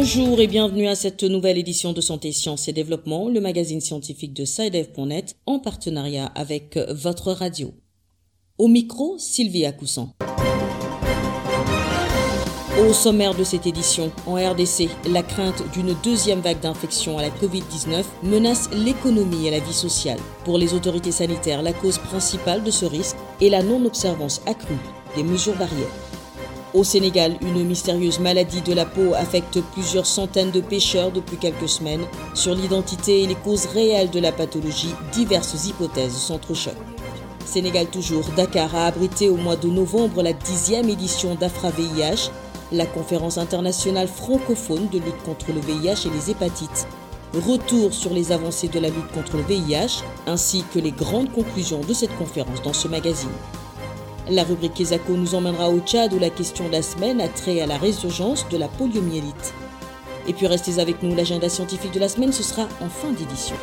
Bonjour 0.00 0.40
et 0.40 0.46
bienvenue 0.46 0.86
à 0.86 0.94
cette 0.94 1.24
nouvelle 1.24 1.58
édition 1.58 1.92
de 1.92 2.00
Santé, 2.00 2.30
Sciences 2.30 2.68
et 2.68 2.72
Développement, 2.72 3.28
le 3.28 3.40
magazine 3.40 3.80
scientifique 3.80 4.32
de 4.32 4.44
SciDev.net 4.44 5.34
en 5.44 5.58
partenariat 5.58 6.26
avec 6.36 6.78
votre 6.88 7.32
radio. 7.32 7.74
Au 8.58 8.68
micro, 8.68 9.18
Sylvie 9.18 9.66
Coussan. 9.76 10.14
Au 12.80 12.92
sommaire 12.92 13.34
de 13.34 13.42
cette 13.42 13.66
édition, 13.66 14.12
en 14.28 14.36
RDC, 14.36 14.88
la 15.10 15.24
crainte 15.24 15.64
d'une 15.72 15.96
deuxième 16.04 16.42
vague 16.42 16.60
d'infection 16.60 17.18
à 17.18 17.22
la 17.22 17.30
Covid-19 17.30 18.04
menace 18.22 18.70
l'économie 18.72 19.48
et 19.48 19.50
la 19.50 19.58
vie 19.58 19.72
sociale. 19.72 20.20
Pour 20.44 20.58
les 20.58 20.74
autorités 20.74 21.10
sanitaires, 21.10 21.62
la 21.62 21.72
cause 21.72 21.98
principale 21.98 22.62
de 22.62 22.70
ce 22.70 22.84
risque 22.84 23.16
est 23.40 23.48
la 23.48 23.64
non-observance 23.64 24.42
accrue 24.46 24.78
des 25.16 25.24
mesures 25.24 25.56
barrières. 25.56 26.07
Au 26.74 26.84
Sénégal, 26.84 27.38
une 27.40 27.64
mystérieuse 27.64 28.18
maladie 28.20 28.60
de 28.60 28.74
la 28.74 28.84
peau 28.84 29.14
affecte 29.14 29.58
plusieurs 29.72 30.04
centaines 30.04 30.50
de 30.50 30.60
pêcheurs 30.60 31.10
depuis 31.10 31.38
quelques 31.38 31.68
semaines. 31.68 32.04
Sur 32.34 32.54
l'identité 32.54 33.22
et 33.22 33.26
les 33.26 33.34
causes 33.34 33.64
réelles 33.66 34.10
de 34.10 34.20
la 34.20 34.32
pathologie, 34.32 34.94
diverses 35.12 35.66
hypothèses 35.66 36.12
s'entrechoquent. 36.12 36.76
Sénégal 37.46 37.86
toujours, 37.86 38.28
Dakar 38.36 38.74
a 38.76 38.86
abrité 38.86 39.30
au 39.30 39.36
mois 39.36 39.56
de 39.56 39.68
novembre 39.68 40.22
la 40.22 40.34
dixième 40.34 40.90
édition 40.90 41.34
d'AFRA-VIH, 41.36 42.30
la 42.70 42.84
conférence 42.84 43.38
internationale 43.38 44.06
francophone 44.06 44.88
de 44.92 44.98
lutte 44.98 45.22
contre 45.24 45.52
le 45.52 45.60
VIH 45.60 46.06
et 46.06 46.10
les 46.10 46.30
hépatites. 46.30 46.86
Retour 47.32 47.94
sur 47.94 48.12
les 48.12 48.30
avancées 48.30 48.68
de 48.68 48.78
la 48.78 48.88
lutte 48.88 49.10
contre 49.14 49.38
le 49.38 49.42
VIH, 49.42 50.02
ainsi 50.26 50.64
que 50.74 50.78
les 50.78 50.92
grandes 50.92 51.32
conclusions 51.32 51.80
de 51.80 51.94
cette 51.94 52.14
conférence 52.18 52.60
dans 52.62 52.74
ce 52.74 52.88
magazine. 52.88 53.30
La 54.30 54.44
rubrique 54.44 54.78
Ezako 54.78 55.16
nous 55.16 55.34
emmènera 55.34 55.70
au 55.70 55.80
Tchad 55.80 56.12
où 56.12 56.18
la 56.18 56.28
question 56.28 56.66
de 56.66 56.72
la 56.72 56.82
semaine 56.82 57.18
a 57.22 57.28
trait 57.28 57.62
à 57.62 57.66
la 57.66 57.78
résurgence 57.78 58.46
de 58.50 58.58
la 58.58 58.68
poliomyélite. 58.68 59.54
Et 60.26 60.34
puis 60.34 60.46
restez 60.46 60.78
avec 60.78 61.02
nous, 61.02 61.14
l'agenda 61.14 61.48
scientifique 61.48 61.94
de 61.94 62.00
la 62.00 62.10
semaine, 62.10 62.32
ce 62.32 62.42
sera 62.42 62.68
en 62.82 62.90
fin 62.90 63.10
d'édition. 63.12 63.56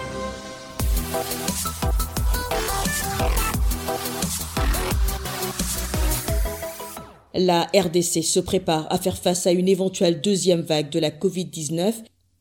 La 7.36 7.68
RDC 7.76 8.24
se 8.24 8.40
prépare 8.40 8.88
à 8.92 8.98
faire 8.98 9.18
face 9.18 9.46
à 9.46 9.52
une 9.52 9.68
éventuelle 9.68 10.20
deuxième 10.20 10.62
vague 10.62 10.90
de 10.90 10.98
la 10.98 11.12
Covid-19 11.12 11.94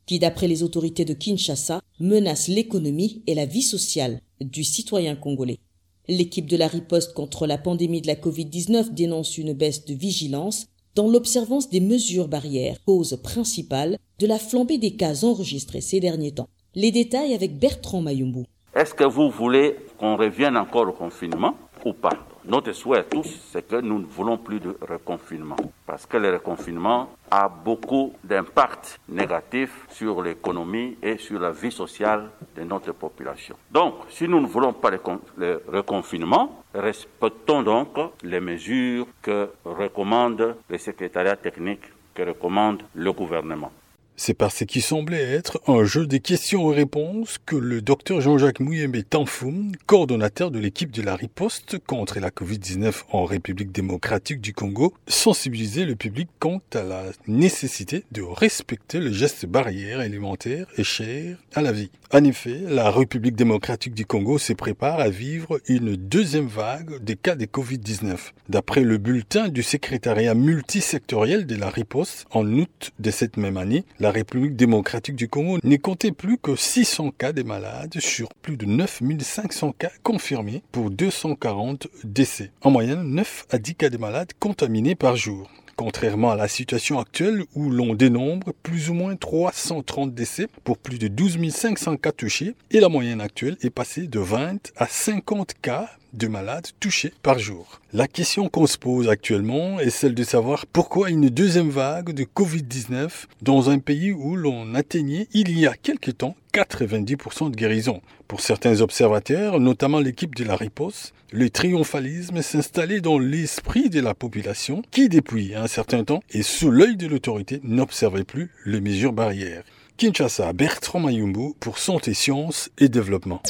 qui, 0.06 0.18
d'après 0.18 0.48
les 0.48 0.62
autorités 0.62 1.04
de 1.04 1.12
Kinshasa, 1.12 1.82
menace 2.00 2.48
l'économie 2.48 3.22
et 3.26 3.34
la 3.34 3.44
vie 3.44 3.62
sociale 3.62 4.20
du 4.40 4.64
citoyen 4.64 5.14
congolais. 5.14 5.58
L'équipe 6.06 6.46
de 6.46 6.58
la 6.58 6.68
riposte 6.68 7.14
contre 7.14 7.46
la 7.46 7.56
pandémie 7.56 8.02
de 8.02 8.06
la 8.06 8.14
Covid-19 8.14 8.92
dénonce 8.92 9.38
une 9.38 9.54
baisse 9.54 9.86
de 9.86 9.94
vigilance 9.94 10.66
dans 10.94 11.08
l'observance 11.08 11.70
des 11.70 11.80
mesures 11.80 12.28
barrières, 12.28 12.76
cause 12.84 13.18
principale 13.22 13.96
de 14.18 14.26
la 14.26 14.38
flambée 14.38 14.76
des 14.76 14.96
cas 14.96 15.24
enregistrés 15.24 15.80
ces 15.80 16.00
derniers 16.00 16.32
temps. 16.32 16.48
Les 16.74 16.90
détails 16.90 17.32
avec 17.32 17.58
Bertrand 17.58 18.02
Mayumbu. 18.02 18.44
Est-ce 18.74 18.92
que 18.92 19.04
vous 19.04 19.30
voulez 19.30 19.76
qu'on 19.98 20.16
revienne 20.16 20.58
encore 20.58 20.88
au 20.88 20.92
confinement 20.92 21.54
ou 21.86 21.94
pas? 21.94 22.33
Notre 22.46 22.72
souhait 22.72 23.04
tous, 23.04 23.48
c'est 23.50 23.66
que 23.66 23.76
nous 23.76 23.98
ne 23.98 24.04
voulons 24.04 24.38
plus 24.38 24.60
de 24.60 24.76
reconfinement, 24.88 25.56
parce 25.86 26.06
que 26.06 26.16
le 26.16 26.32
reconfinement 26.34 27.10
a 27.30 27.48
beaucoup 27.48 28.14
d'impact 28.22 29.00
négatifs 29.08 29.86
sur 29.90 30.22
l'économie 30.22 30.96
et 31.02 31.18
sur 31.18 31.40
la 31.40 31.50
vie 31.50 31.72
sociale 31.72 32.30
de 32.56 32.62
notre 32.64 32.92
population. 32.92 33.56
Donc, 33.70 33.94
si 34.10 34.28
nous 34.28 34.40
ne 34.40 34.46
voulons 34.46 34.72
pas 34.72 34.90
le 35.36 35.62
reconfinement, 35.68 36.64
respectons 36.74 37.62
donc 37.62 37.96
les 38.22 38.40
mesures 38.40 39.06
que 39.22 39.50
recommande 39.64 40.56
le 40.68 40.78
secrétariat 40.78 41.36
technique, 41.36 41.84
que 42.14 42.22
recommande 42.22 42.82
le 42.94 43.12
gouvernement. 43.12 43.72
C'est 44.16 44.34
par 44.34 44.52
ce 44.52 44.62
qui 44.62 44.80
semblait 44.80 45.20
être 45.20 45.60
un 45.66 45.82
jeu 45.82 46.06
de 46.06 46.18
questions 46.18 46.72
et 46.72 46.76
réponses 46.76 47.38
que 47.44 47.56
le 47.56 47.82
docteur 47.82 48.20
Jean-Jacques 48.20 48.60
Mouyembe 48.60 49.02
Tanfoum, 49.10 49.72
coordonnateur 49.86 50.52
de 50.52 50.60
l'équipe 50.60 50.92
de 50.92 51.02
la 51.02 51.16
riposte 51.16 51.80
contre 51.84 52.20
la 52.20 52.30
Covid-19 52.30 53.02
en 53.10 53.24
République 53.24 53.72
démocratique 53.72 54.40
du 54.40 54.52
Congo, 54.52 54.94
sensibilisait 55.08 55.84
le 55.84 55.96
public 55.96 56.28
quant 56.38 56.62
à 56.74 56.84
la 56.84 57.02
nécessité 57.26 58.04
de 58.12 58.22
respecter 58.22 59.00
le 59.00 59.12
geste 59.12 59.46
barrière 59.46 60.00
élémentaire 60.00 60.66
et 60.78 60.84
cher 60.84 61.36
à 61.52 61.60
la 61.60 61.72
vie. 61.72 61.90
En 62.12 62.22
effet, 62.22 62.60
la 62.68 62.92
République 62.92 63.34
démocratique 63.34 63.94
du 63.94 64.06
Congo 64.06 64.38
se 64.38 64.52
prépare 64.52 65.00
à 65.00 65.08
vivre 65.08 65.60
une 65.66 65.96
deuxième 65.96 66.46
vague 66.46 67.02
des 67.02 67.16
cas 67.16 67.34
de 67.34 67.46
Covid-19. 67.46 68.16
D'après 68.48 68.82
le 68.82 68.98
bulletin 68.98 69.48
du 69.48 69.64
secrétariat 69.64 70.34
multisectoriel 70.34 71.46
de 71.46 71.56
la 71.56 71.68
riposte 71.68 72.26
en 72.30 72.46
août 72.46 72.92
de 73.00 73.10
cette 73.10 73.36
même 73.36 73.56
année, 73.56 73.84
la 74.04 74.10
République 74.10 74.54
démocratique 74.54 75.16
du 75.16 75.28
Congo 75.28 75.58
n'est 75.62 75.78
comptait 75.78 76.12
plus 76.12 76.36
que 76.36 76.56
600 76.56 77.12
cas 77.12 77.32
de 77.32 77.42
malades 77.42 77.98
sur 78.00 78.28
plus 78.34 78.58
de 78.58 78.66
9500 78.66 79.72
cas 79.78 79.90
confirmés 80.02 80.62
pour 80.72 80.90
240 80.90 81.88
décès. 82.04 82.50
En 82.60 82.70
moyenne, 82.70 83.02
9 83.02 83.46
à 83.48 83.56
10 83.56 83.74
cas 83.76 83.88
de 83.88 83.96
malades 83.96 84.32
contaminés 84.38 84.94
par 84.94 85.16
jour 85.16 85.48
contrairement 85.76 86.30
à 86.30 86.36
la 86.36 86.46
situation 86.46 87.00
actuelle 87.00 87.44
où 87.56 87.68
l'on 87.68 87.94
dénombre 87.94 88.52
plus 88.62 88.90
ou 88.90 88.94
moins 88.94 89.16
330 89.16 90.14
décès 90.14 90.46
pour 90.62 90.78
plus 90.78 90.98
de 90.98 91.08
12 91.08 91.50
500 91.50 91.96
cas 91.96 92.12
touchés 92.12 92.54
et 92.70 92.78
la 92.78 92.88
moyenne 92.88 93.20
actuelle 93.20 93.56
est 93.60 93.70
passée 93.70 94.06
de 94.06 94.20
20 94.20 94.72
à 94.76 94.86
50 94.86 95.54
cas 95.60 95.90
de 96.16 96.28
malades 96.28 96.68
touchés 96.80 97.12
par 97.22 97.38
jour. 97.38 97.80
La 97.92 98.08
question 98.08 98.48
qu'on 98.48 98.66
se 98.66 98.78
pose 98.78 99.08
actuellement 99.08 99.80
est 99.80 99.90
celle 99.90 100.14
de 100.14 100.24
savoir 100.24 100.66
pourquoi 100.66 101.10
une 101.10 101.28
deuxième 101.28 101.70
vague 101.70 102.12
de 102.12 102.24
Covid-19 102.24 103.10
dans 103.42 103.70
un 103.70 103.78
pays 103.78 104.12
où 104.12 104.36
l'on 104.36 104.74
atteignait 104.74 105.28
il 105.32 105.58
y 105.58 105.66
a 105.66 105.74
quelque 105.74 106.10
temps 106.10 106.36
90% 106.54 107.50
de 107.50 107.56
guérison. 107.56 108.00
Pour 108.28 108.40
certains 108.40 108.80
observateurs, 108.80 109.58
notamment 109.60 109.98
l'équipe 109.98 110.34
de 110.34 110.44
la 110.44 110.56
riposte, 110.56 111.12
le 111.32 111.50
triomphalisme 111.50 112.42
s'installait 112.42 113.00
dans 113.00 113.18
l'esprit 113.18 113.90
de 113.90 114.00
la 114.00 114.14
population 114.14 114.82
qui, 114.92 115.08
depuis 115.08 115.54
un 115.54 115.66
certain 115.66 116.04
temps 116.04 116.22
et 116.30 116.42
sous 116.42 116.70
l'œil 116.70 116.96
de 116.96 117.08
l'autorité, 117.08 117.60
n'observait 117.64 118.24
plus 118.24 118.50
les 118.66 118.80
mesures 118.80 119.12
barrières. 119.12 119.64
Kinshasa, 119.96 120.52
Bertrand 120.52 121.00
Mayumbu 121.00 121.54
pour 121.60 121.78
Santé, 121.78 122.14
Sciences 122.14 122.70
et 122.78 122.88
Développement. 122.88 123.42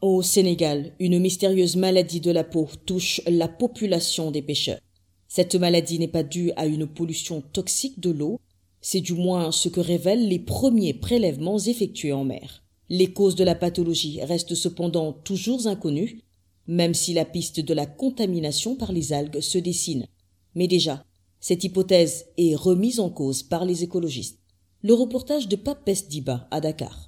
Au 0.00 0.22
Sénégal, 0.22 0.92
une 1.00 1.18
mystérieuse 1.18 1.74
maladie 1.74 2.20
de 2.20 2.30
la 2.30 2.44
peau 2.44 2.68
touche 2.86 3.20
la 3.26 3.48
population 3.48 4.30
des 4.30 4.42
pêcheurs. 4.42 4.78
Cette 5.26 5.56
maladie 5.56 5.98
n'est 5.98 6.06
pas 6.06 6.22
due 6.22 6.52
à 6.54 6.66
une 6.66 6.86
pollution 6.86 7.40
toxique 7.52 7.98
de 7.98 8.10
l'eau, 8.10 8.38
c'est 8.80 9.00
du 9.00 9.14
moins 9.14 9.50
ce 9.50 9.68
que 9.68 9.80
révèlent 9.80 10.28
les 10.28 10.38
premiers 10.38 10.94
prélèvements 10.94 11.58
effectués 11.58 12.12
en 12.12 12.22
mer. 12.22 12.62
Les 12.88 13.12
causes 13.12 13.34
de 13.34 13.42
la 13.42 13.56
pathologie 13.56 14.22
restent 14.22 14.54
cependant 14.54 15.12
toujours 15.12 15.66
inconnues, 15.66 16.20
même 16.68 16.94
si 16.94 17.12
la 17.12 17.24
piste 17.24 17.58
de 17.58 17.74
la 17.74 17.86
contamination 17.86 18.76
par 18.76 18.92
les 18.92 19.12
algues 19.12 19.40
se 19.40 19.58
dessine. 19.58 20.06
Mais 20.54 20.68
déjà, 20.68 21.04
cette 21.40 21.64
hypothèse 21.64 22.26
est 22.36 22.54
remise 22.54 23.00
en 23.00 23.10
cause 23.10 23.42
par 23.42 23.64
les 23.64 23.82
écologistes. 23.82 24.38
Le 24.82 24.94
reportage 24.94 25.48
de 25.48 25.56
Papes 25.56 25.90
Diba 26.08 26.46
à 26.52 26.60
Dakar. 26.60 27.07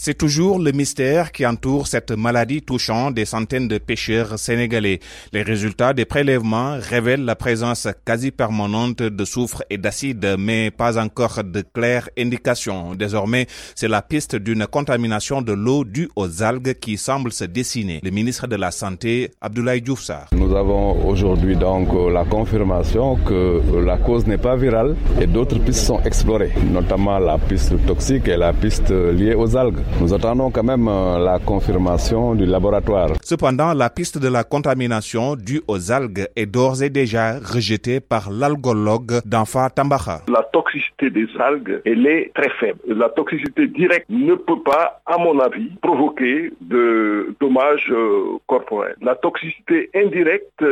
C'est 0.00 0.16
toujours 0.16 0.60
le 0.60 0.70
mystère 0.70 1.32
qui 1.32 1.44
entoure 1.44 1.88
cette 1.88 2.12
maladie 2.12 2.62
touchant 2.62 3.10
des 3.10 3.24
centaines 3.24 3.66
de 3.66 3.78
pêcheurs 3.78 4.38
sénégalais. 4.38 5.00
Les 5.32 5.42
résultats 5.42 5.92
des 5.92 6.04
prélèvements 6.04 6.78
révèlent 6.80 7.24
la 7.24 7.34
présence 7.34 7.88
quasi 8.06 8.30
permanente 8.30 9.02
de 9.02 9.24
soufre 9.24 9.64
et 9.70 9.76
d'acide, 9.76 10.36
mais 10.38 10.70
pas 10.70 11.00
encore 11.02 11.42
de 11.42 11.62
claires 11.62 12.08
indications. 12.16 12.94
Désormais, 12.94 13.48
c'est 13.74 13.88
la 13.88 14.00
piste 14.00 14.36
d'une 14.36 14.68
contamination 14.68 15.42
de 15.42 15.52
l'eau 15.52 15.82
due 15.82 16.08
aux 16.14 16.44
algues 16.44 16.74
qui 16.74 16.96
semble 16.96 17.32
se 17.32 17.42
dessiner. 17.42 17.98
Le 18.04 18.10
ministre 18.10 18.46
de 18.46 18.54
la 18.54 18.70
Santé, 18.70 19.32
Abdoulaye 19.40 19.82
Diouf 19.82 20.08
Nous 20.30 20.54
avons 20.54 21.08
aujourd'hui 21.08 21.56
donc 21.56 21.88
la 22.12 22.24
confirmation 22.24 23.16
que 23.16 23.60
la 23.84 23.96
cause 23.98 24.28
n'est 24.28 24.38
pas 24.38 24.54
virale 24.54 24.94
et 25.20 25.26
d'autres 25.26 25.58
pistes 25.58 25.86
sont 25.86 26.00
explorées, 26.04 26.52
notamment 26.70 27.18
la 27.18 27.36
piste 27.36 27.74
toxique 27.84 28.28
et 28.28 28.36
la 28.36 28.52
piste 28.52 28.90
liée 28.90 29.34
aux 29.34 29.56
algues. 29.56 29.82
Nous 30.00 30.14
attendons 30.14 30.50
quand 30.50 30.62
même 30.62 30.86
euh, 30.88 31.18
la 31.18 31.38
confirmation 31.38 32.34
du 32.34 32.46
laboratoire. 32.46 33.10
Cependant, 33.22 33.74
la 33.74 33.90
piste 33.90 34.18
de 34.18 34.28
la 34.28 34.44
contamination 34.44 35.34
due 35.36 35.60
aux 35.66 35.90
algues 35.90 36.26
est 36.36 36.46
d'ores 36.46 36.82
et 36.82 36.90
déjà 36.90 37.38
rejetée 37.38 38.00
par 38.00 38.30
l'algologue 38.30 39.20
d'Anfa 39.24 39.70
Tambaha. 39.70 40.22
La 40.28 40.42
toxicité 40.52 41.10
des 41.10 41.26
algues, 41.40 41.80
elle 41.84 42.06
est 42.06 42.30
très 42.34 42.50
faible. 42.60 42.78
La 42.86 43.08
toxicité 43.08 43.66
directe 43.66 44.06
ne 44.08 44.34
peut 44.34 44.60
pas, 44.64 45.00
à 45.06 45.18
mon 45.18 45.38
avis, 45.40 45.70
provoquer 45.82 46.52
de 46.60 47.34
dommages 47.40 47.90
euh, 47.90 48.38
corporels. 48.46 48.96
La 49.02 49.14
toxicité 49.16 49.90
indirecte, 49.94 50.64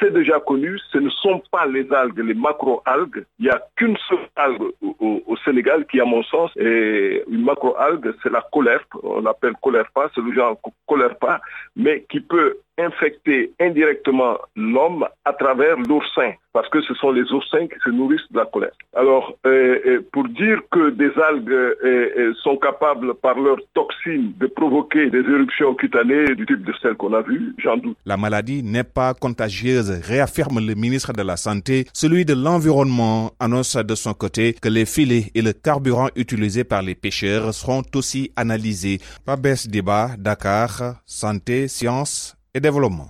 c'est 0.00 0.12
déjà 0.12 0.40
connu, 0.40 0.78
ce 0.92 0.98
ne 0.98 1.10
sont 1.10 1.42
pas 1.50 1.66
les 1.66 1.90
algues, 1.92 2.18
les 2.18 2.34
macro-algues. 2.34 3.24
Il 3.38 3.44
n'y 3.46 3.50
a 3.50 3.62
qu'une 3.76 3.96
seule 4.08 4.28
algue 4.36 4.72
au, 5.00 5.36
Sénégal 5.44 5.86
qui, 5.86 6.00
à 6.00 6.04
mon 6.04 6.22
sens, 6.24 6.50
est 6.56 7.22
une 7.28 7.44
macro-algue, 7.44 8.14
c'est 8.22 8.32
la 8.32 8.44
colère. 8.52 8.84
On 9.02 9.20
l'appelle 9.20 9.54
colère 9.62 9.90
pas, 9.94 10.10
c'est 10.14 10.20
le 10.20 10.32
genre 10.32 10.58
colère 10.86 11.16
pas, 11.18 11.40
mais 11.76 12.04
qui 12.08 12.20
peut 12.20 12.58
infecter 12.78 13.52
indirectement 13.60 14.38
l'homme 14.54 15.06
à 15.24 15.32
travers 15.32 15.76
l'oursin, 15.76 16.32
parce 16.52 16.68
que 16.68 16.80
ce 16.82 16.94
sont 16.94 17.10
les 17.10 17.30
oursins 17.32 17.66
qui 17.66 17.78
se 17.84 17.90
nourrissent 17.90 18.30
de 18.30 18.38
la 18.38 18.46
colère. 18.46 18.70
Alors, 18.94 19.34
euh, 19.46 19.78
euh, 19.86 20.00
pour 20.12 20.28
dire 20.28 20.60
que 20.70 20.90
des 20.90 21.10
algues 21.20 21.50
euh, 21.50 22.32
sont 22.42 22.56
capables, 22.56 23.14
par 23.14 23.38
leurs 23.38 23.60
toxines, 23.74 24.32
de 24.38 24.46
provoquer 24.46 25.10
des 25.10 25.20
éruptions 25.20 25.74
cutanées 25.74 26.34
du 26.34 26.46
type 26.46 26.64
de 26.64 26.72
celles 26.80 26.94
qu'on 26.94 27.12
a 27.14 27.22
vues, 27.22 27.54
j'en 27.58 27.76
doute. 27.76 27.96
La 28.04 28.16
maladie 28.16 28.62
n'est 28.62 28.84
pas 28.84 29.14
contagieuse, 29.14 29.90
réaffirme 30.06 30.60
le 30.60 30.74
ministre 30.74 31.12
de 31.12 31.22
la 31.22 31.36
Santé. 31.36 31.86
Celui 31.92 32.24
de 32.24 32.34
l'Environnement 32.34 33.32
annonce 33.40 33.76
de 33.76 33.94
son 33.94 34.14
côté 34.14 34.54
que 34.54 34.68
les 34.68 34.86
filets 34.86 35.30
et 35.34 35.42
le 35.42 35.52
carburant 35.52 36.08
utilisés 36.16 36.64
par 36.64 36.82
les 36.82 36.94
pêcheurs 36.94 37.52
seront 37.54 37.82
aussi 37.94 38.32
analysés. 38.36 38.98
Pabès 39.24 39.68
Débat, 39.68 40.10
Dakar, 40.18 41.00
Santé, 41.06 41.68
Sciences 41.68 42.35
développement. 42.60 43.08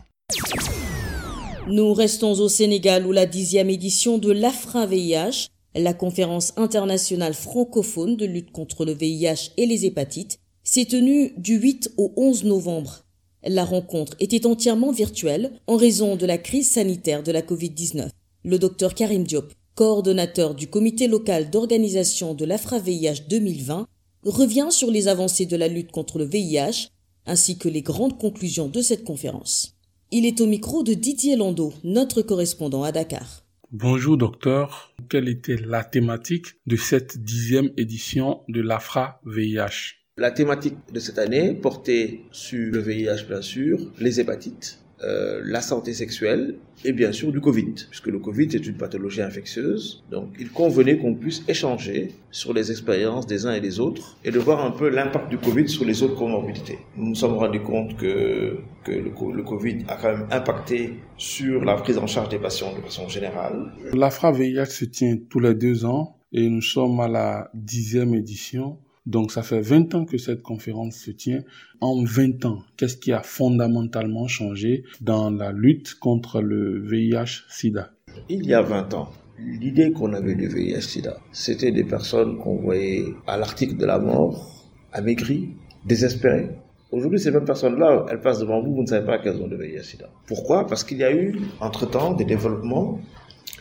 Nous 1.68 1.92
restons 1.94 2.32
au 2.38 2.48
Sénégal 2.48 3.06
où 3.06 3.12
la 3.12 3.26
dixième 3.26 3.70
édition 3.70 4.18
de 4.18 4.30
l'AFRA-VIH, 4.30 5.48
la 5.74 5.94
conférence 5.94 6.52
internationale 6.56 7.34
francophone 7.34 8.16
de 8.16 8.24
lutte 8.24 8.52
contre 8.52 8.84
le 8.84 8.92
VIH 8.92 9.50
et 9.56 9.66
les 9.66 9.84
hépatites, 9.84 10.38
s'est 10.62 10.84
tenue 10.84 11.32
du 11.36 11.56
8 11.56 11.92
au 11.96 12.12
11 12.16 12.44
novembre. 12.44 13.04
La 13.44 13.64
rencontre 13.64 14.14
était 14.20 14.46
entièrement 14.46 14.90
virtuelle 14.92 15.52
en 15.66 15.76
raison 15.76 16.16
de 16.16 16.26
la 16.26 16.38
crise 16.38 16.70
sanitaire 16.70 17.22
de 17.22 17.32
la 17.32 17.42
Covid-19. 17.42 18.08
Le 18.44 18.58
docteur 18.58 18.94
Karim 18.94 19.24
Diop, 19.24 19.52
coordonnateur 19.74 20.54
du 20.54 20.68
comité 20.68 21.08
local 21.08 21.50
d'organisation 21.50 22.34
de 22.34 22.44
l'AFRA-VIH 22.44 23.28
2020, 23.28 23.86
revient 24.24 24.68
sur 24.70 24.90
les 24.90 25.08
avancées 25.08 25.46
de 25.46 25.56
la 25.56 25.68
lutte 25.68 25.92
contre 25.92 26.18
le 26.18 26.24
VIH 26.24 26.90
ainsi 27.26 27.58
que 27.58 27.68
les 27.68 27.82
grandes 27.82 28.18
conclusions 28.18 28.68
de 28.68 28.80
cette 28.80 29.04
conférence. 29.04 29.76
Il 30.10 30.24
est 30.24 30.40
au 30.40 30.46
micro 30.46 30.82
de 30.82 30.94
Didier 30.94 31.36
Landau, 31.36 31.74
notre 31.82 32.22
correspondant 32.22 32.84
à 32.84 32.92
Dakar. 32.92 33.44
Bonjour 33.72 34.16
docteur, 34.16 34.94
quelle 35.10 35.28
était 35.28 35.56
la 35.56 35.82
thématique 35.82 36.46
de 36.66 36.76
cette 36.76 37.18
dixième 37.18 37.70
édition 37.76 38.42
de 38.48 38.60
l'AFRA 38.60 39.20
VIH 39.26 39.96
La 40.16 40.30
thématique 40.30 40.76
de 40.92 41.00
cette 41.00 41.18
année 41.18 41.52
portait 41.52 42.20
sur 42.30 42.72
le 42.72 42.78
VIH 42.78 43.24
bien 43.26 43.42
sûr, 43.42 43.80
les 43.98 44.20
hépatites, 44.20 44.78
euh, 45.06 45.40
la 45.44 45.60
santé 45.60 45.94
sexuelle 45.94 46.56
et 46.84 46.92
bien 46.92 47.12
sûr 47.12 47.30
du 47.30 47.40
Covid, 47.40 47.74
puisque 47.88 48.08
le 48.08 48.18
Covid 48.18 48.48
est 48.56 48.66
une 48.66 48.76
pathologie 48.76 49.22
infectieuse. 49.22 50.02
Donc 50.10 50.30
il 50.40 50.50
convenait 50.50 50.98
qu'on 50.98 51.14
puisse 51.14 51.44
échanger 51.46 52.12
sur 52.32 52.52
les 52.52 52.72
expériences 52.72 53.24
des 53.26 53.46
uns 53.46 53.54
et 53.54 53.60
des 53.60 53.78
autres 53.78 54.16
et 54.24 54.32
de 54.32 54.38
voir 54.40 54.64
un 54.64 54.72
peu 54.72 54.88
l'impact 54.88 55.28
du 55.28 55.38
Covid 55.38 55.68
sur 55.68 55.84
les 55.84 56.02
autres 56.02 56.16
comorbidités. 56.16 56.78
Nous 56.96 57.10
nous 57.10 57.14
sommes 57.14 57.34
rendus 57.34 57.62
compte 57.62 57.96
que, 57.96 58.58
le, 58.88 59.42
Covid 59.42 59.84
a 59.86 59.96
quand 59.96 60.10
même 60.10 60.26
impacté 60.32 60.94
sur 61.16 61.64
la 61.64 61.76
prise 61.76 61.98
en 61.98 62.08
charge 62.08 62.30
des 62.30 62.38
patients 62.38 62.74
de 62.74 62.80
façon 62.80 63.08
générale. 63.08 63.72
L'AFRA 63.92 64.32
VIH 64.32 64.66
se 64.66 64.84
tient 64.86 65.16
tous 65.30 65.40
les 65.40 65.54
deux 65.54 65.84
ans 65.84 66.16
et 66.32 66.48
nous 66.48 66.62
sommes 66.62 66.98
à 66.98 67.06
la 67.06 67.50
dixième 67.54 68.12
édition. 68.14 68.78
Donc 69.06 69.30
ça 69.30 69.42
fait 69.42 69.60
20 69.60 69.94
ans 69.94 70.04
que 70.04 70.18
cette 70.18 70.42
conférence 70.42 70.96
se 70.96 71.12
tient. 71.12 71.42
En 71.80 72.02
20 72.02 72.44
ans, 72.44 72.62
qu'est-ce 72.76 72.96
qui 72.96 73.12
a 73.12 73.22
fondamentalement 73.22 74.26
changé 74.26 74.82
dans 75.00 75.30
la 75.30 75.52
lutte 75.52 75.94
contre 75.94 76.40
le 76.40 76.80
VIH-Sida 76.80 77.92
Il 78.28 78.44
y 78.46 78.52
a 78.52 78.62
20 78.62 78.94
ans, 78.94 79.10
l'idée 79.38 79.92
qu'on 79.92 80.12
avait 80.12 80.34
du 80.34 80.48
VIH-Sida, 80.48 81.18
c'était 81.30 81.70
des 81.70 81.84
personnes 81.84 82.38
qu'on 82.38 82.56
voyait 82.56 83.04
à 83.28 83.36
l'article 83.36 83.76
de 83.76 83.86
la 83.86 84.00
mort, 84.00 84.64
amaigries, 84.92 85.50
désespérées. 85.84 86.50
Aujourd'hui, 86.90 87.20
ces 87.20 87.30
mêmes 87.30 87.44
personnes-là, 87.44 88.06
elles 88.10 88.20
passent 88.20 88.40
devant 88.40 88.60
vous, 88.60 88.74
vous 88.74 88.82
ne 88.82 88.86
savez 88.86 89.06
pas 89.06 89.18
qu'elles 89.18 89.40
ont 89.40 89.46
le 89.46 89.56
VIH-Sida. 89.56 90.08
Pourquoi? 90.26 90.66
Parce 90.66 90.82
qu'il 90.82 90.98
y 90.98 91.04
a 91.04 91.14
eu, 91.14 91.38
entre-temps, 91.60 92.14
des 92.14 92.24
développements, 92.24 93.00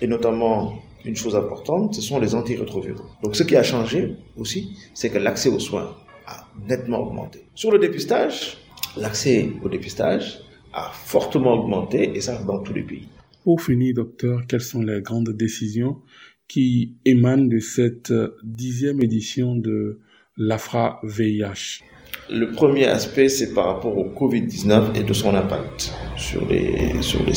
et 0.01 0.07
notamment 0.07 0.74
une 1.05 1.15
chose 1.15 1.35
importante, 1.35 1.95
ce 1.95 2.01
sont 2.01 2.19
les 2.19 2.35
antirétroviraux. 2.35 3.05
Donc 3.23 3.35
ce 3.35 3.43
qui 3.43 3.55
a 3.55 3.63
changé 3.63 4.15
aussi, 4.37 4.77
c'est 4.93 5.09
que 5.09 5.17
l'accès 5.17 5.49
aux 5.49 5.59
soins 5.59 5.95
a 6.27 6.47
nettement 6.67 6.99
augmenté. 6.99 7.45
Sur 7.53 7.71
le 7.71 7.79
dépistage, 7.79 8.57
l'accès 8.97 9.49
au 9.63 9.69
dépistage 9.69 10.39
a 10.73 10.89
fortement 10.91 11.53
augmenté 11.53 12.11
et 12.15 12.21
ça 12.21 12.41
dans 12.43 12.59
tous 12.59 12.73
les 12.73 12.83
pays. 12.83 13.07
Pour 13.43 13.61
finir, 13.61 13.93
docteur, 13.95 14.41
quelles 14.47 14.61
sont 14.61 14.81
les 14.81 15.01
grandes 15.01 15.29
décisions 15.29 16.01
qui 16.47 16.95
émanent 17.05 17.45
de 17.45 17.59
cette 17.59 18.13
dixième 18.43 19.01
édition 19.01 19.55
de 19.55 19.99
l'AFRA 20.37 20.99
VIH 21.03 21.83
Le 22.29 22.51
premier 22.51 22.85
aspect, 22.85 23.29
c'est 23.29 23.53
par 23.53 23.67
rapport 23.67 23.97
au 23.97 24.05
Covid-19 24.05 24.99
et 24.99 25.03
de 25.03 25.13
son 25.13 25.33
impact 25.33 25.93
sur 26.17 26.47
les, 26.47 27.01
sur 27.01 27.23
les 27.25 27.33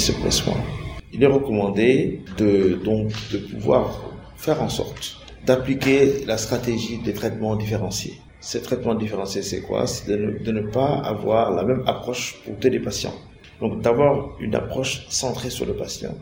il 1.12 1.22
est 1.22 1.26
recommandé 1.26 2.20
de, 2.36 2.78
donc, 2.84 3.10
de 3.32 3.38
pouvoir 3.38 4.12
faire 4.36 4.62
en 4.62 4.68
sorte 4.68 5.18
d'appliquer 5.48 6.24
la 6.26 6.36
stratégie 6.36 6.98
des 6.98 7.14
traitements 7.14 7.56
différenciés. 7.56 8.14
Ces 8.40 8.60
traitements 8.60 8.94
différenciés, 8.94 9.42
c'est 9.42 9.62
quoi? 9.62 9.86
C'est 9.86 10.10
de, 10.10 10.52
ne, 10.52 10.60
pas 10.60 10.98
avoir 10.98 11.52
la 11.52 11.64
même 11.64 11.82
approche 11.86 12.40
pour 12.44 12.56
tous 12.58 12.68
les 12.68 12.80
patients. 12.80 13.14
Donc 13.60 13.80
d'avoir 13.80 14.36
une 14.40 14.54
approche 14.54 15.06
centrée 15.08 15.50
sur 15.50 15.66
le 15.66 15.74
patient. 15.74 16.14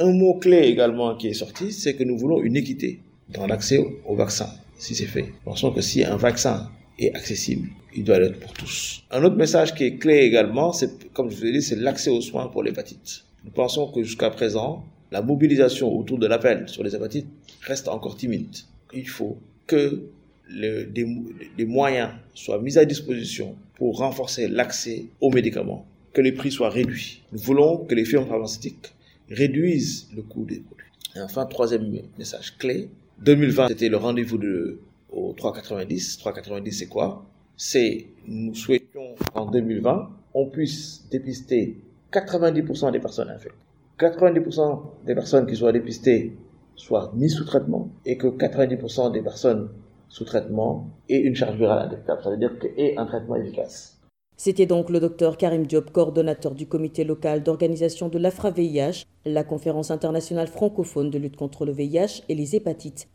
Un 0.00 0.12
mot-clé 0.12 0.60
également 0.74 1.14
qui 1.16 1.28
est 1.28 1.34
sorti, 1.34 1.72
c'est 1.72 1.94
que 1.94 2.04
nous 2.04 2.16
voulons 2.16 2.42
une 2.42 2.56
équité 2.56 3.00
dans 3.28 3.46
l'accès 3.46 3.78
au 4.06 4.16
vaccin, 4.16 4.48
si 4.78 4.94
c'est 4.94 5.06
fait. 5.06 5.26
Pensons 5.44 5.70
que 5.70 5.82
si 5.82 6.02
un 6.02 6.16
vaccin 6.16 6.70
est 6.98 7.14
accessible, 7.14 7.68
il 7.94 8.04
doit 8.04 8.18
l'être 8.18 8.40
pour 8.40 8.52
tous. 8.54 9.04
Un 9.10 9.22
autre 9.24 9.36
message 9.36 9.74
qui 9.74 9.84
est 9.84 9.96
clé 9.98 10.20
également, 10.20 10.72
c'est, 10.72 11.12
comme 11.12 11.30
je 11.30 11.36
vous 11.36 11.44
l'ai 11.44 11.52
dit, 11.52 11.62
c'est 11.62 11.76
l'accès 11.76 12.10
aux 12.10 12.22
soins 12.22 12.48
pour 12.48 12.62
l'hépatite. 12.62 13.24
Nous 13.48 13.54
pensons 13.54 13.90
que 13.90 14.02
jusqu'à 14.02 14.28
présent, 14.28 14.84
la 15.10 15.22
mobilisation 15.22 15.98
autour 15.98 16.18
de 16.18 16.26
l'appel 16.26 16.68
sur 16.68 16.84
les 16.84 16.94
hépatites 16.94 17.28
reste 17.62 17.88
encore 17.88 18.14
timide. 18.14 18.54
Il 18.92 19.08
faut 19.08 19.38
que 19.66 20.02
le, 20.50 20.84
des, 20.84 21.64
moyens 21.64 22.10
soient 22.34 22.60
mis 22.60 22.76
à 22.76 22.84
disposition 22.84 23.56
pour 23.76 23.96
renforcer 24.00 24.48
l'accès 24.48 25.06
aux 25.22 25.30
médicaments, 25.30 25.86
que 26.12 26.20
les 26.20 26.32
prix 26.32 26.52
soient 26.52 26.68
réduits. 26.68 27.22
Nous 27.32 27.38
voulons 27.38 27.78
que 27.78 27.94
les 27.94 28.04
firmes 28.04 28.26
pharmaceutiques 28.26 28.92
réduisent 29.30 30.08
le 30.14 30.20
coût 30.20 30.44
des 30.44 30.60
produits. 30.60 30.84
Et 31.16 31.20
enfin, 31.22 31.46
troisième 31.46 32.02
message 32.18 32.58
clé, 32.58 32.90
2020 33.20 33.68
c'était 33.68 33.88
le 33.88 33.96
rendez-vous 33.96 34.36
de 34.36 34.78
au 35.10 35.32
3,90. 35.32 36.20
3,90 36.20 36.70
c'est 36.70 36.86
quoi? 36.86 37.24
C'est 37.56 38.08
nous 38.26 38.54
souhaitions 38.54 39.14
en 39.34 39.50
2020 39.50 40.10
on 40.34 40.46
puisse 40.46 41.04
dépister 41.10 41.76
90% 42.12 42.92
des 42.92 43.00
personnes 43.00 43.30
infectées. 43.30 43.58
90% 43.98 44.80
des 45.06 45.14
personnes 45.14 45.46
qui 45.46 45.56
soient 45.56 45.72
dépistées 45.72 46.36
soient 46.76 47.12
mises 47.14 47.34
sous 47.34 47.44
traitement 47.44 47.90
et 48.06 48.16
que 48.16 48.28
90% 48.28 49.12
des 49.12 49.22
personnes 49.22 49.70
sous 50.08 50.24
traitement 50.24 50.88
aient 51.08 51.20
une 51.20 51.34
charge 51.34 51.56
virale 51.56 51.86
indétectable, 51.86 52.22
ça 52.22 52.30
veut 52.30 52.36
dire 52.36 52.58
qu'aient 52.58 52.96
un 52.96 53.06
traitement 53.06 53.36
efficace. 53.36 53.98
C'était 54.36 54.66
donc 54.66 54.88
le 54.88 55.00
docteur 55.00 55.36
Karim 55.36 55.66
Diop, 55.66 55.90
coordonnateur 55.90 56.54
du 56.54 56.68
comité 56.68 57.02
local 57.02 57.42
d'organisation 57.42 58.08
de 58.08 58.18
l'AFRA-VIH, 58.18 59.04
la 59.26 59.42
conférence 59.42 59.90
internationale 59.90 60.46
francophone 60.46 61.10
de 61.10 61.18
lutte 61.18 61.36
contre 61.36 61.66
le 61.66 61.72
VIH 61.72 62.22
et 62.28 62.36
les 62.36 62.54
hépatites. 62.54 63.08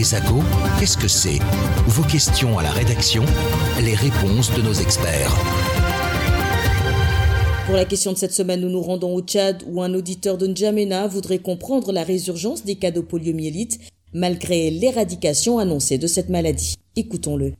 Kesako, 0.00 0.36
qu'est-ce 0.78 0.96
que 0.96 1.08
c'est 1.08 1.40
Vos 1.86 2.04
questions 2.04 2.58
à 2.58 2.62
la 2.62 2.70
rédaction, 2.70 3.22
les 3.82 3.94
réponses 3.94 4.50
de 4.56 4.62
nos 4.62 4.72
experts. 4.72 5.30
Pour 7.66 7.74
la 7.74 7.84
question 7.84 8.12
de 8.12 8.16
cette 8.16 8.32
semaine, 8.32 8.62
nous 8.62 8.70
nous 8.70 8.80
rendons 8.80 9.14
au 9.14 9.20
Tchad 9.20 9.62
où 9.66 9.82
un 9.82 9.92
auditeur 9.92 10.38
de 10.38 10.46
N'Djamena 10.46 11.06
voudrait 11.06 11.40
comprendre 11.40 11.92
la 11.92 12.02
résurgence 12.02 12.64
des 12.64 12.76
cas 12.76 12.90
de 12.90 13.02
poliomyélite 13.02 13.78
malgré 14.14 14.70
l'éradication 14.70 15.58
annoncée 15.58 15.98
de 15.98 16.06
cette 16.06 16.30
maladie. 16.30 16.76
Écoutons-le. 16.96 17.52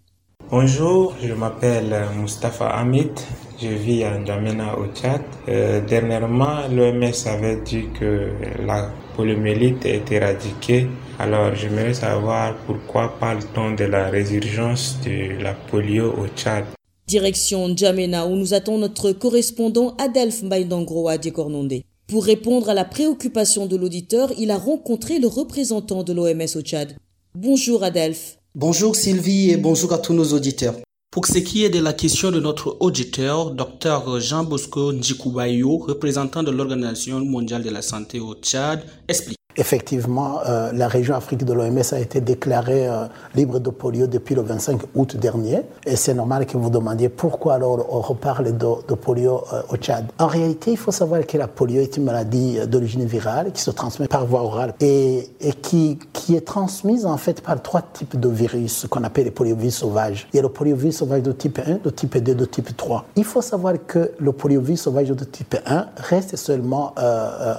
Bonjour, 0.50 1.14
je 1.22 1.34
m'appelle 1.34 1.94
Mustapha 2.22 2.68
Hamid, 2.68 3.20
je 3.60 3.68
vis 3.68 4.02
à 4.04 4.16
N'Djamena 4.16 4.78
au 4.78 4.86
Tchad. 4.94 5.20
Euh, 5.50 5.82
dernièrement, 5.86 6.66
l'OMS 6.72 7.26
avait 7.26 7.60
dit 7.66 7.84
que 8.00 8.30
la 8.64 8.90
poliomyélite 9.14 9.84
est 9.84 10.10
éradiquée. 10.10 10.88
Alors, 11.22 11.54
j'aimerais 11.54 11.92
savoir 11.92 12.56
pourquoi 12.64 13.14
parle-t-on 13.20 13.74
de 13.74 13.84
la 13.84 14.08
résurgence 14.08 14.96
de 15.04 15.42
la 15.42 15.52
polio 15.52 16.14
au 16.14 16.26
Tchad? 16.28 16.64
Direction 17.06 17.68
N'Djamena 17.68 18.26
où 18.26 18.36
nous 18.36 18.54
attend 18.54 18.78
notre 18.78 19.12
correspondant 19.12 19.94
Adelph 19.98 20.42
Mbaïdangro 20.42 21.10
à 21.10 21.18
Diekornondé. 21.18 21.84
Pour 22.06 22.24
répondre 22.24 22.70
à 22.70 22.74
la 22.74 22.86
préoccupation 22.86 23.66
de 23.66 23.76
l'auditeur, 23.76 24.32
il 24.38 24.50
a 24.50 24.56
rencontré 24.56 25.18
le 25.18 25.26
représentant 25.26 26.04
de 26.04 26.14
l'OMS 26.14 26.56
au 26.56 26.62
Tchad. 26.62 26.96
Bonjour 27.34 27.84
Adelph. 27.84 28.38
Bonjour 28.54 28.96
Sylvie 28.96 29.50
et 29.50 29.58
bonjour 29.58 29.92
à 29.92 29.98
tous 29.98 30.14
nos 30.14 30.32
auditeurs. 30.32 30.76
Pour 31.10 31.26
ce 31.26 31.36
qui 31.36 31.66
est 31.66 31.70
de 31.70 31.80
la 31.80 31.92
question 31.92 32.30
de 32.30 32.40
notre 32.40 32.78
auditeur, 32.80 33.50
Dr 33.50 34.20
Jean 34.20 34.44
Bosco 34.44 34.94
Njikoubayo, 34.94 35.76
représentant 35.76 36.42
de 36.42 36.50
l'Organisation 36.50 37.22
mondiale 37.22 37.62
de 37.62 37.70
la 37.70 37.82
santé 37.82 38.20
au 38.20 38.34
Tchad, 38.36 38.82
explique. 39.06 39.39
Effectivement, 39.56 40.40
euh, 40.46 40.70
la 40.72 40.86
région 40.86 41.14
Afrique 41.14 41.44
de 41.44 41.52
l'OMS 41.52 41.82
a 41.92 41.98
été 41.98 42.20
déclarée 42.20 42.86
euh, 42.86 43.06
libre 43.34 43.58
de 43.58 43.70
polio 43.70 44.06
depuis 44.06 44.34
le 44.34 44.42
25 44.42 44.80
août 44.94 45.16
dernier. 45.16 45.62
Et 45.84 45.96
c'est 45.96 46.14
normal 46.14 46.46
que 46.46 46.56
vous 46.56 46.70
demandiez 46.70 47.08
pourquoi 47.08 47.54
alors 47.54 47.86
on 47.90 48.00
reparle 48.00 48.56
de, 48.56 48.94
polio 48.94 49.44
euh, 49.52 49.62
au 49.70 49.76
Tchad. 49.76 50.06
En 50.18 50.28
réalité, 50.28 50.72
il 50.72 50.76
faut 50.76 50.92
savoir 50.92 51.26
que 51.26 51.36
la 51.36 51.48
polio 51.48 51.80
est 51.80 51.96
une 51.96 52.04
maladie 52.04 52.58
d'origine 52.68 53.04
virale 53.04 53.50
qui 53.52 53.62
se 53.62 53.70
transmet 53.70 54.06
par 54.06 54.24
voie 54.24 54.42
orale 54.42 54.74
et, 54.80 55.28
qui, 55.62 55.98
est 56.30 56.46
transmise 56.46 57.06
en 57.06 57.16
fait 57.16 57.40
par 57.40 57.60
trois 57.60 57.82
types 57.82 58.18
de 58.18 58.28
virus 58.28 58.86
qu'on 58.88 59.02
appelle 59.02 59.24
les 59.24 59.30
poliovirus 59.32 59.78
sauvages. 59.78 60.28
Il 60.32 60.36
y 60.36 60.38
a 60.38 60.42
le 60.42 60.48
poliovirus 60.48 60.98
sauvage 60.98 61.22
de 61.22 61.32
type 61.32 61.58
1, 61.66 61.78
de 61.82 61.90
type 61.90 62.16
2, 62.16 62.36
de 62.36 62.44
type 62.44 62.76
3. 62.76 63.04
Il 63.16 63.24
faut 63.24 63.42
savoir 63.42 63.74
que 63.84 64.12
le 64.18 64.30
poliovirus 64.30 64.82
sauvage 64.82 65.08
de 65.08 65.24
type 65.24 65.56
1 65.66 65.86
reste 65.96 66.36
seulement 66.36 66.94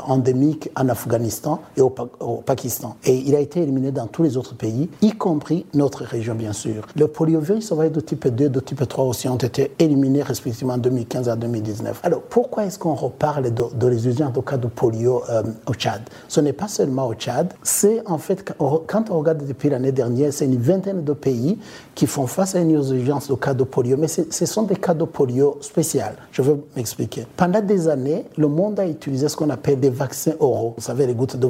endémique 0.07 0.69
en 0.77 0.87
Afghanistan 0.87 1.59
au, 1.81 1.93
au, 2.19 2.37
Pakistan. 2.37 2.95
Et 3.05 3.15
il 3.15 3.35
a 3.35 3.39
été 3.39 3.61
éliminé 3.61 3.91
dans 3.91 4.07
tous 4.07 4.23
les 4.23 4.37
autres 4.37 4.55
pays, 4.55 4.89
y 5.01 5.11
compris 5.11 5.65
notre 5.73 6.03
région, 6.03 6.35
bien 6.35 6.53
sûr. 6.53 6.87
Le 6.95 7.07
poliovirus 7.07 7.67
sauvage 7.67 7.91
de 7.91 8.01
type 8.01 8.27
2 8.27 8.49
de 8.49 8.59
type 8.59 8.87
3 8.87 9.05
aussi 9.05 9.27
ont 9.27 9.37
été 9.37 9.71
éliminés 9.79 10.23
respectivement 10.23 10.73
en 10.73 10.77
2015 10.77 11.29
à 11.29 11.35
2019. 11.35 11.99
Alors, 12.03 12.21
pourquoi 12.21 12.65
est-ce 12.65 12.79
qu'on 12.79 12.95
reparle 12.95 13.53
de, 13.53 13.63
de 13.75 14.31
de 14.31 14.41
cas 14.41 14.57
de 14.57 14.67
polio 14.67 15.21
euh, 15.29 15.43
au 15.67 15.73
Tchad? 15.73 16.01
Ce 16.27 16.39
n'est 16.39 16.53
pas 16.53 16.67
seulement 16.67 17.07
au 17.07 17.13
Tchad, 17.13 17.53
c'est 17.63 18.01
en 18.07 18.17
fait, 18.17 18.53
quand 18.59 19.09
on 19.09 19.19
regarde 19.19 19.45
depuis 19.45 19.69
l'année 19.69 19.91
dernière, 19.91 20.33
c'est 20.33 20.45
une 20.45 20.57
vingtaine 20.57 21.03
de 21.03 21.13
pays 21.13 21.59
qui 21.95 22.07
font 22.07 22.27
face 22.27 22.55
à 22.55 22.59
une 22.59 22.75
résurgence 22.75 23.27
de 23.27 23.35
cas 23.35 23.53
de 23.53 23.63
polio, 23.63 23.97
mais 23.97 24.07
ce 24.07 24.45
sont 24.45 24.63
des 24.63 24.75
cas 24.75 24.93
de 24.93 25.03
polio 25.03 25.57
spéciaux. 25.61 25.91
Je 26.31 26.41
veux 26.41 26.63
m'expliquer. 26.75 27.25
Pendant 27.35 27.61
des 27.61 27.87
années, 27.87 28.25
le 28.37 28.47
monde 28.47 28.79
a 28.79 28.87
utilisé 28.87 29.27
ce 29.27 29.35
qu'on 29.35 29.49
appelle 29.49 29.79
des 29.79 29.89
vaccins 29.89 30.33
oraux. 30.39 30.73
Vous 30.77 30.83
savez, 30.83 31.05
les 31.05 31.13
gouttes 31.13 31.37
de 31.37 31.47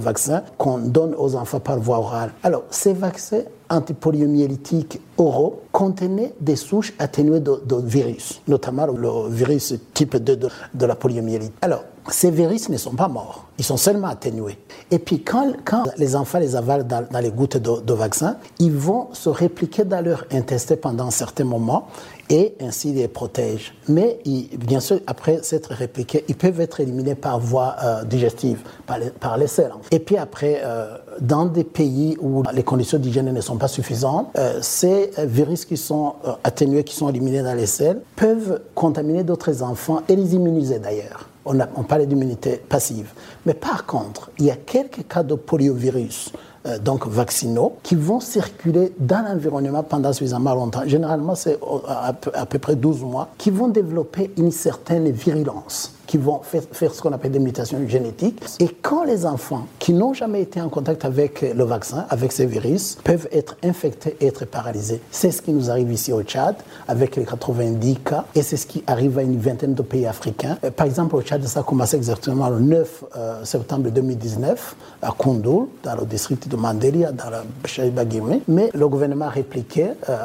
qu'on 0.57 0.77
donne 0.79 1.15
aux 1.15 1.35
enfants 1.35 1.59
par 1.59 1.79
voie 1.79 1.99
orale. 1.99 2.31
Alors, 2.43 2.63
ces 2.69 2.93
vaccins 2.93 3.43
antipoliomyélitiques 3.69 4.99
oraux 5.17 5.61
contenaient 5.71 6.33
des 6.39 6.57
souches 6.57 6.93
atténuées 6.99 7.39
de, 7.39 7.59
virus, 7.83 8.41
notamment 8.47 8.85
le 8.85 9.29
virus 9.29 9.73
type 9.93 10.17
2 10.17 10.35
de, 10.73 10.85
la 10.85 10.95
poliomyélite. 10.95 11.53
Alors, 11.61 11.83
ces 12.09 12.31
virus 12.31 12.67
ne 12.69 12.77
sont 12.77 12.95
pas 12.95 13.07
morts, 13.07 13.47
ils 13.57 13.63
sont 13.63 13.77
seulement 13.77 14.07
atténués. 14.07 14.57
Et 14.89 14.99
puis, 14.99 15.23
quand, 15.23 15.53
quand 15.63 15.83
les 15.97 16.15
enfants 16.15 16.39
les 16.39 16.55
avalent 16.55 16.83
dans, 16.83 17.05
dans 17.09 17.19
les 17.19 17.31
gouttes 17.31 17.57
de, 17.57 17.81
de, 17.81 17.93
vaccin, 17.93 18.37
ils 18.59 18.73
vont 18.75 19.07
se 19.13 19.29
répliquer 19.29 19.85
dans 19.85 20.03
leur 20.03 20.25
intestin 20.31 20.75
pendant 20.75 21.07
un 21.07 21.11
certain 21.11 21.45
moment 21.45 21.87
et 22.31 22.55
ainsi 22.61 22.93
les 22.93 23.07
protègent. 23.09 23.73
Mais 23.89 24.19
bien 24.57 24.79
sûr, 24.79 24.99
après 25.05 25.43
s'être 25.43 25.73
répliqués, 25.73 26.23
ils 26.29 26.35
peuvent 26.35 26.61
être 26.61 26.79
éliminés 26.79 27.13
par 27.13 27.39
voie 27.39 27.75
euh, 27.83 28.03
digestive, 28.05 28.59
par 28.87 28.97
les, 28.97 29.09
par 29.09 29.37
les 29.37 29.47
selles. 29.47 29.73
Et 29.91 29.99
puis 29.99 30.17
après, 30.17 30.61
euh, 30.63 30.97
dans 31.19 31.45
des 31.45 31.65
pays 31.65 32.17
où 32.21 32.41
les 32.53 32.63
conditions 32.63 32.97
d'hygiène 32.97 33.31
ne 33.31 33.41
sont 33.41 33.57
pas 33.57 33.67
suffisantes, 33.67 34.29
euh, 34.37 34.59
ces 34.61 35.11
virus 35.17 35.65
qui 35.65 35.75
sont 35.75 36.15
atténués, 36.43 36.85
qui 36.85 36.95
sont 36.95 37.09
éliminés 37.09 37.43
dans 37.43 37.53
les 37.53 37.65
selles, 37.65 38.01
peuvent 38.15 38.61
contaminer 38.73 39.23
d'autres 39.23 39.61
enfants 39.61 40.01
et 40.07 40.15
les 40.15 40.33
immuniser 40.33 40.79
d'ailleurs. 40.79 41.27
On, 41.43 41.59
on 41.75 41.83
parlait 41.83 42.05
d'immunité 42.05 42.61
passive. 42.69 43.09
Mais 43.45 43.55
par 43.55 43.85
contre, 43.85 44.31
il 44.39 44.45
y 44.45 44.51
a 44.51 44.55
quelques 44.55 45.05
cas 45.07 45.23
de 45.23 45.35
poliovirus 45.35 46.31
euh, 46.65 46.77
donc 46.79 47.07
vaccinaux, 47.07 47.77
qui 47.83 47.95
vont 47.95 48.19
circuler 48.19 48.93
dans 48.99 49.25
l'environnement 49.25 49.83
pendant 49.83 50.13
suffisamment 50.13 50.53
longtemps. 50.53 50.83
Généralement, 50.85 51.35
c'est 51.35 51.59
à 51.87 52.13
peu, 52.13 52.31
à 52.33 52.45
peu 52.45 52.59
près 52.59 52.75
12 52.75 53.01
mois, 53.01 53.29
qui 53.37 53.49
vont 53.49 53.67
développer 53.67 54.31
une 54.37 54.51
certaine 54.51 55.09
virulence 55.11 55.93
qui 56.11 56.17
vont 56.17 56.41
faire, 56.43 56.93
ce 56.93 57.01
qu'on 57.01 57.13
appelle 57.13 57.31
des 57.31 57.39
mutations 57.39 57.79
génétiques. 57.87 58.43
Et 58.59 58.67
quand 58.67 59.05
les 59.05 59.25
enfants 59.25 59.67
qui 59.79 59.93
n'ont 59.93 60.13
jamais 60.13 60.41
été 60.41 60.59
en 60.59 60.67
contact 60.67 61.05
avec 61.05 61.39
le 61.41 61.63
vaccin, 61.63 62.05
avec 62.09 62.33
ces 62.33 62.45
virus, 62.45 62.97
peuvent 63.01 63.29
être 63.31 63.55
infectés 63.63 64.17
et 64.19 64.27
être 64.27 64.43
paralysés. 64.43 64.99
C'est 65.09 65.31
ce 65.31 65.41
qui 65.41 65.53
nous 65.53 65.71
arrive 65.71 65.89
ici 65.89 66.11
au 66.11 66.21
Tchad, 66.21 66.57
avec 66.89 67.15
les 67.15 67.23
90 67.23 67.95
cas, 67.99 68.25
et 68.35 68.41
c'est 68.41 68.57
ce 68.57 68.67
qui 68.67 68.83
arrive 68.87 69.19
à 69.19 69.21
une 69.21 69.39
vingtaine 69.39 69.73
de 69.73 69.81
pays 69.83 70.05
africains. 70.05 70.57
Par 70.75 70.85
exemple, 70.85 71.15
au 71.15 71.21
Tchad, 71.21 71.45
ça 71.45 71.61
a 71.61 71.63
commencé 71.63 71.95
exactement 71.95 72.49
le 72.49 72.59
9 72.59 73.03
euh, 73.15 73.45
septembre 73.45 73.89
2019 73.89 74.75
à 75.03 75.13
Kondoul, 75.17 75.67
dans 75.81 75.95
le 75.95 76.05
district 76.05 76.49
de 76.49 76.57
Mandelia, 76.57 77.13
dans 77.13 77.29
la 77.29 77.43
Chaïba-Guimé. 77.63 78.41
Mais 78.49 78.69
le 78.73 78.89
gouvernement 78.89 79.27
a 79.27 79.29
répliqué, 79.29 79.91
euh, 80.09 80.17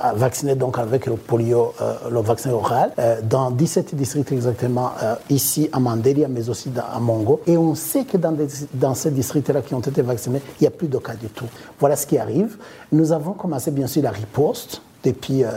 a 0.00 0.14
vacciné 0.14 0.54
donc 0.54 0.78
avec 0.78 1.04
le 1.04 1.16
polio, 1.16 1.74
euh, 1.82 1.92
le 2.10 2.20
vaccin 2.20 2.50
oral, 2.52 2.92
dans 3.28 3.50
17 3.50 3.94
districts 3.94 4.32
exactement 4.32 4.92
ici 5.34 5.68
à 5.72 5.80
Mandelia, 5.80 6.28
mais 6.28 6.48
aussi 6.48 6.70
à 6.76 6.98
Mongo. 7.00 7.40
Et 7.46 7.56
on 7.56 7.74
sait 7.74 8.04
que 8.04 8.16
dans, 8.16 8.94
ces 8.94 9.10
districts-là 9.10 9.62
qui 9.62 9.74
ont 9.74 9.80
été 9.80 10.02
vaccinés, 10.02 10.40
il 10.60 10.62
n'y 10.62 10.66
a 10.66 10.70
plus 10.70 10.88
de 10.88 10.98
cas 10.98 11.14
du 11.14 11.28
tout. 11.28 11.46
Voilà 11.78 11.96
ce 11.96 12.06
qui 12.06 12.18
arrive. 12.18 12.56
Nous 12.92 13.12
avons 13.12 13.32
commencé 13.32 13.70
bien 13.70 13.86
sûr 13.86 14.02
la 14.02 14.10
riposte 14.10 14.80
depuis 15.02 15.44
euh, 15.44 15.48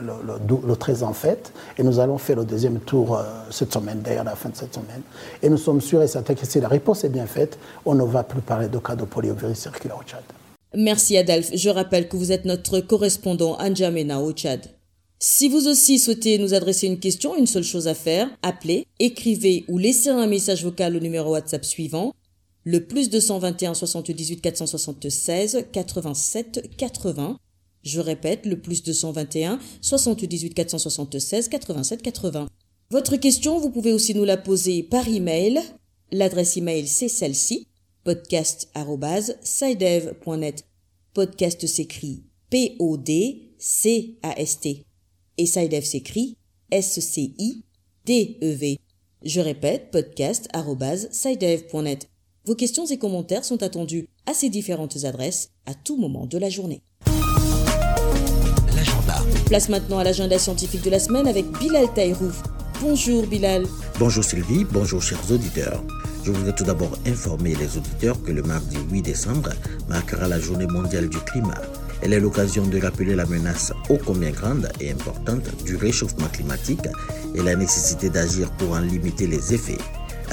le, 0.00 0.12
le, 0.26 0.66
le, 0.68 0.76
13 0.76 1.02
en 1.02 1.12
fait, 1.12 1.52
et 1.76 1.82
nous 1.82 1.98
allons 1.98 2.18
faire 2.18 2.36
le 2.36 2.44
deuxième 2.44 2.78
tour 2.78 3.16
euh, 3.16 3.24
cette 3.50 3.72
semaine, 3.72 4.00
d'ailleurs 4.00 4.22
la 4.22 4.36
fin 4.36 4.48
de 4.48 4.56
cette 4.56 4.72
semaine. 4.74 5.02
Et 5.42 5.48
nous 5.48 5.56
sommes 5.56 5.80
sûrs 5.80 6.02
et 6.02 6.06
certains 6.06 6.34
que 6.34 6.46
si 6.46 6.60
la 6.60 6.68
réponse 6.68 7.02
est 7.02 7.08
bien 7.08 7.26
faite, 7.26 7.58
on 7.84 7.94
ne 7.96 8.04
va 8.04 8.22
plus 8.22 8.40
parler 8.42 8.68
de 8.68 8.78
cas 8.78 8.94
de 8.94 9.04
poliovirus 9.04 9.58
circulaire 9.58 9.98
au 9.98 10.04
Tchad. 10.04 10.22
Merci 10.74 11.16
Adolphe. 11.16 11.50
Je 11.52 11.68
rappelle 11.68 12.08
que 12.08 12.16
vous 12.16 12.30
êtes 12.30 12.44
notre 12.44 12.78
correspondant 12.80 13.56
à 13.56 13.68
N'Djamena 13.68 14.20
au 14.20 14.32
Tchad. 14.32 14.60
Si 15.24 15.48
vous 15.48 15.68
aussi 15.68 16.00
souhaitez 16.00 16.36
nous 16.36 16.52
adresser 16.52 16.88
une 16.88 16.98
question, 16.98 17.36
une 17.36 17.46
seule 17.46 17.62
chose 17.62 17.86
à 17.86 17.94
faire, 17.94 18.28
appelez, 18.42 18.88
écrivez 18.98 19.64
ou 19.68 19.78
laissez 19.78 20.08
un 20.08 20.26
message 20.26 20.64
vocal 20.64 20.96
au 20.96 20.98
numéro 20.98 21.30
WhatsApp 21.30 21.64
suivant, 21.64 22.12
le 22.64 22.84
plus 22.84 23.08
221 23.08 23.74
78 23.74 24.40
476 24.40 25.66
87 25.70 26.76
80. 26.76 27.38
Je 27.84 28.00
répète, 28.00 28.46
le 28.46 28.60
plus 28.60 28.82
221 28.82 29.60
78 29.80 30.54
476 30.54 31.48
87 31.48 32.02
80. 32.02 32.48
Votre 32.90 33.14
question, 33.14 33.60
vous 33.60 33.70
pouvez 33.70 33.92
aussi 33.92 34.16
nous 34.16 34.24
la 34.24 34.36
poser 34.36 34.82
par 34.82 35.06
email. 35.06 35.60
L'adresse 36.10 36.56
email, 36.56 36.88
c'est 36.88 37.06
celle-ci, 37.06 37.68
podcast.sidev.net. 38.02 40.64
Podcast 41.14 41.64
s'écrit 41.68 42.24
P-O-D-C-A-S-T 42.50 43.52
et 45.38 45.46
SciDev 45.46 45.82
s'écrit 45.82 46.36
S-C-I-D-E-V. 46.70 48.78
Je 49.24 49.40
répète, 49.40 49.90
podcast.sidev.net. 49.90 52.08
Vos 52.44 52.56
questions 52.56 52.86
et 52.86 52.98
commentaires 52.98 53.44
sont 53.44 53.62
attendus 53.62 54.08
à 54.26 54.34
ces 54.34 54.48
différentes 54.48 55.04
adresses 55.04 55.50
à 55.66 55.74
tout 55.74 55.96
moment 55.96 56.26
de 56.26 56.38
la 56.38 56.50
journée. 56.50 56.82
L'agenda. 58.74 59.22
Place 59.46 59.68
maintenant 59.68 59.98
à 59.98 60.04
l'agenda 60.04 60.38
scientifique 60.38 60.82
de 60.82 60.90
la 60.90 60.98
semaine 60.98 61.28
avec 61.28 61.46
Bilal 61.58 61.92
Taïrouf. 61.94 62.42
Bonjour 62.80 63.26
Bilal. 63.26 63.66
Bonjour 64.00 64.24
Sylvie, 64.24 64.64
bonjour 64.64 65.00
chers 65.00 65.30
auditeurs. 65.30 65.84
Je 66.24 66.32
voudrais 66.32 66.54
tout 66.54 66.64
d'abord 66.64 66.98
informer 67.06 67.54
les 67.54 67.76
auditeurs 67.76 68.20
que 68.22 68.32
le 68.32 68.42
mardi 68.42 68.76
8 68.90 69.02
décembre 69.02 69.50
marquera 69.88 70.26
la 70.26 70.40
journée 70.40 70.66
mondiale 70.66 71.08
du 71.08 71.18
climat. 71.18 71.60
Elle 72.02 72.12
est 72.12 72.20
l'occasion 72.20 72.66
de 72.66 72.80
rappeler 72.80 73.14
la 73.14 73.26
menace 73.26 73.72
ô 73.88 73.96
combien 73.96 74.30
grande 74.30 74.68
et 74.80 74.90
importante 74.90 75.44
du 75.64 75.76
réchauffement 75.76 76.26
climatique 76.32 76.88
et 77.34 77.42
la 77.42 77.54
nécessité 77.54 78.10
d'agir 78.10 78.50
pour 78.52 78.72
en 78.72 78.80
limiter 78.80 79.26
les 79.26 79.54
effets. 79.54 79.78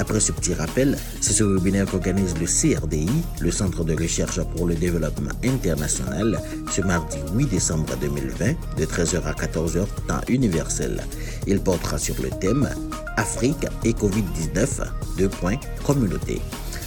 Après 0.00 0.18
ce 0.18 0.32
petit 0.32 0.54
rappel, 0.54 0.96
c'est 1.20 1.34
ce 1.34 1.44
webinaire 1.44 1.86
qu'organise 1.86 2.34
le 2.40 2.46
CRDI, 2.46 3.06
le 3.40 3.50
Centre 3.50 3.84
de 3.84 3.94
recherche 3.94 4.40
pour 4.56 4.66
le 4.66 4.74
développement 4.74 5.30
international, 5.44 6.40
ce 6.70 6.80
mardi 6.80 7.18
8 7.34 7.46
décembre 7.50 7.94
2020, 8.00 8.54
de 8.78 8.84
13h 8.86 9.22
à 9.24 9.32
14h, 9.32 9.86
temps 10.08 10.20
universel. 10.28 11.04
Il 11.46 11.60
portera 11.60 11.98
sur 11.98 12.14
le 12.22 12.30
thème 12.30 12.68
Afrique 13.16 13.66
et 13.84 13.92
Covid-19, 13.92 14.86
deux 15.18 15.28
points, 15.28 15.58
communauté. 15.84 16.40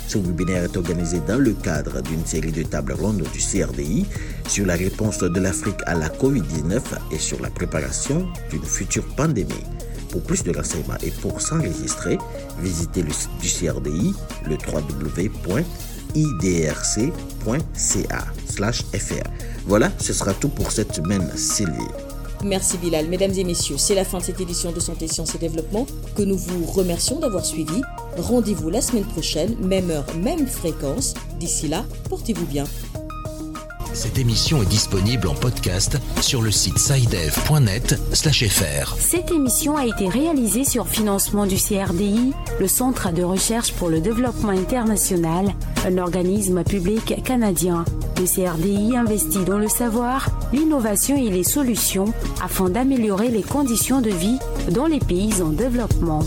Ce 0.07 0.17
webinaire 0.17 0.63
est 0.63 0.77
organisé 0.77 1.19
dans 1.27 1.37
le 1.39 1.53
cadre 1.53 2.01
d'une 2.01 2.25
série 2.25 2.51
de 2.51 2.63
tables 2.63 2.93
rondes 2.93 3.23
du 3.33 3.39
CRDI 3.39 4.05
sur 4.47 4.65
la 4.65 4.75
réponse 4.75 5.19
de 5.19 5.39
l'Afrique 5.39 5.79
à 5.85 5.95
la 5.95 6.09
COVID-19 6.09 6.81
et 7.11 7.17
sur 7.17 7.41
la 7.41 7.49
préparation 7.49 8.27
d'une 8.49 8.63
future 8.63 9.05
pandémie. 9.15 9.63
Pour 10.09 10.21
plus 10.21 10.43
de 10.43 10.55
renseignements 10.55 10.97
et 11.01 11.09
pour 11.09 11.41
s'enregistrer, 11.41 12.17
visitez 12.61 13.01
le 13.01 13.11
site 13.11 13.31
du 13.41 13.47
CRDI, 13.47 14.13
le 14.45 14.55
www.idrc.ca/fr. 14.55 15.63
Voilà, 19.65 19.91
ce 19.97 20.13
sera 20.13 20.33
tout 20.33 20.49
pour 20.49 20.71
cette 20.71 20.93
semaine, 20.93 21.31
Sylvie. 21.35 21.87
Merci 22.43 22.77
Bilal. 22.77 23.07
Mesdames 23.07 23.31
et 23.31 23.43
messieurs, 23.43 23.77
c'est 23.77 23.95
la 23.95 24.03
fin 24.03 24.17
de 24.19 24.23
cette 24.23 24.41
édition 24.41 24.71
de 24.71 24.79
Santé, 24.79 25.07
Sciences 25.07 25.33
et 25.35 25.37
Développement 25.37 25.87
que 26.15 26.23
nous 26.23 26.37
vous 26.37 26.65
remercions 26.65 27.19
d'avoir 27.19 27.45
suivi. 27.45 27.81
Rendez-vous 28.17 28.69
la 28.69 28.81
semaine 28.81 29.05
prochaine, 29.05 29.55
même 29.59 29.89
heure, 29.89 30.05
même 30.15 30.47
fréquence. 30.47 31.13
D'ici 31.39 31.67
là, 31.67 31.83
portez-vous 32.09 32.45
bien. 32.45 32.65
Cette 33.93 34.17
émission 34.17 34.63
est 34.63 34.67
disponible 34.67 35.27
en 35.27 35.35
podcast 35.35 35.99
sur 36.19 36.41
le 36.41 36.49
site 36.49 36.79
sidev.net/fr. 36.79 38.95
Cette 38.97 39.31
émission 39.31 39.77
a 39.77 39.85
été 39.85 40.09
réalisée 40.09 40.63
sur 40.63 40.87
financement 40.87 41.45
du 41.45 41.57
CRDI, 41.57 42.33
le 42.59 42.67
Centre 42.67 43.11
de 43.11 43.21
recherche 43.21 43.71
pour 43.73 43.89
le 43.89 43.99
développement 43.99 44.49
international, 44.49 45.53
un 45.85 45.99
organisme 45.99 46.63
public 46.63 47.21
canadien. 47.23 47.85
Le 48.17 48.25
CRDI 48.25 48.97
investit 48.97 49.45
dans 49.45 49.59
le 49.59 49.69
savoir, 49.69 50.31
l'innovation 50.51 51.15
et 51.15 51.29
les 51.29 51.43
solutions 51.43 52.11
afin 52.43 52.69
d'améliorer 52.69 53.29
les 53.29 53.43
conditions 53.43 54.01
de 54.01 54.09
vie 54.09 54.39
dans 54.71 54.87
les 54.87 54.99
pays 54.99 55.43
en 55.43 55.49
développement. 55.49 56.23